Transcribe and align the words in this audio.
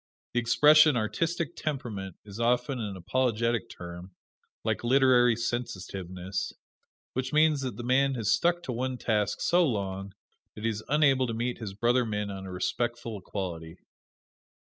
The 0.33 0.39
expression 0.39 0.97
"artistic 0.97 1.55
temperament" 1.55 2.15
is 2.25 2.39
often 2.39 2.79
an 2.79 2.97
apologetic 2.97 3.69
term, 3.69 4.15
like 4.63 4.83
"literary 4.83 5.35
sensitiveness," 5.35 6.51
which 7.13 7.31
means 7.31 7.61
that 7.61 7.77
the 7.77 7.83
man 7.83 8.15
has 8.15 8.31
stuck 8.31 8.63
to 8.63 8.71
one 8.71 8.97
task 8.97 9.41
so 9.41 9.63
long 9.63 10.15
that 10.55 10.63
he 10.63 10.71
is 10.71 10.83
unable 10.89 11.27
to 11.27 11.35
meet 11.35 11.59
his 11.59 11.75
brother 11.75 12.03
men 12.03 12.31
on 12.31 12.47
a 12.47 12.51
respectful 12.51 13.19
equality. 13.19 13.77